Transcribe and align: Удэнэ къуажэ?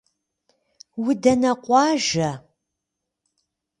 Удэнэ 1.07 1.51
къуажэ? 1.63 2.29